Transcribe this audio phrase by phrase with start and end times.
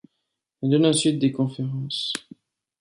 [0.63, 2.11] Elle donne ensuite des conférences.